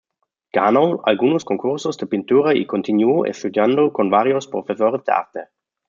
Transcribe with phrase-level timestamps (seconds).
[0.51, 5.39] Ganó algunos concursos de pintura y continuó estudiando con varios profesores de arte.